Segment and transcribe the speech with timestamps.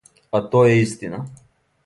[0.39, 1.21] А то је истина.